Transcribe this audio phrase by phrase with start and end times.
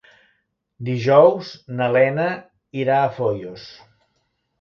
[0.87, 1.51] Dijous
[1.81, 2.25] na Lena
[2.85, 3.67] irà a Foios.